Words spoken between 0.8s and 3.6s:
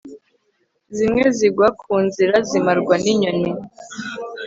zimwe zigwa knzzira zimarwa ninyoni